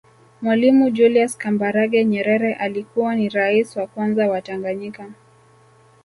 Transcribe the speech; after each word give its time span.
Mwalimu 0.41 0.89
Julius 0.89 1.37
Kambarage 1.37 2.05
Nyerere 2.05 2.53
alikuwa 2.53 3.15
ni 3.15 3.29
Rais 3.29 3.75
wa 3.77 3.87
kwanza 3.87 4.27
wa 4.29 4.41
Tanganyika 4.41 5.11